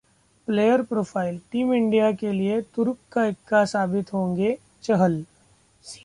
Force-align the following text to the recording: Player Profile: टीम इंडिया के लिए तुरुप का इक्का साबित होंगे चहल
Player 0.47 0.77
Profile: 0.83 1.37
टीम 1.51 1.73
इंडिया 1.73 2.11
के 2.11 2.31
लिए 2.31 2.61
तुरुप 2.75 2.97
का 3.11 3.25
इक्का 3.25 3.63
साबित 3.65 4.13
होंगे 4.13 4.57
चहल 4.83 5.23